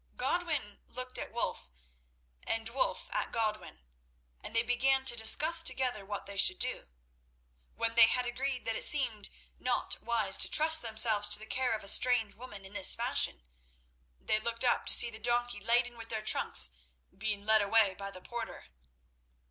Godwin 0.15 0.81
looked 0.87 1.19
at 1.19 1.31
Wulf, 1.31 1.69
and 2.47 2.69
Wulf 2.69 3.07
at 3.13 3.31
Godwin, 3.31 3.83
and 4.43 4.55
they 4.55 4.63
began 4.63 5.05
to 5.05 5.15
discuss 5.15 5.61
together 5.61 6.03
what 6.03 6.25
they 6.25 6.37
should 6.37 6.57
do. 6.57 6.89
When 7.75 7.93
they 7.93 8.07
had 8.07 8.25
agreed 8.25 8.65
that 8.65 8.75
it 8.75 8.83
seemed 8.83 9.29
not 9.59 10.01
wise 10.01 10.39
to 10.39 10.49
trust 10.49 10.81
themselves 10.81 11.29
to 11.29 11.37
the 11.37 11.45
care 11.45 11.73
of 11.75 11.83
a 11.83 11.87
strange 11.87 12.33
woman 12.33 12.65
in 12.65 12.73
this 12.73 12.95
fashion, 12.95 13.43
they 14.19 14.39
looked 14.39 14.63
up 14.63 14.87
to 14.87 14.93
see 14.93 15.11
the 15.11 15.19
donkey 15.19 15.59
laden 15.59 15.95
with 15.95 16.09
their 16.09 16.23
trunks 16.23 16.71
being 17.15 17.45
led 17.45 17.61
away 17.61 17.93
by 17.93 18.09
the 18.09 18.21
porter. 18.23 18.69